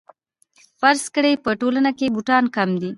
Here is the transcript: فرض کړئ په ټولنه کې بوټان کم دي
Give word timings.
فرض 0.79 1.03
کړئ 1.15 1.33
په 1.45 1.51
ټولنه 1.61 1.91
کې 1.97 2.13
بوټان 2.15 2.43
کم 2.55 2.69
دي 2.81 2.89